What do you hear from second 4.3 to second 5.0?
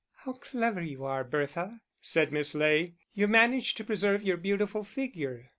beautiful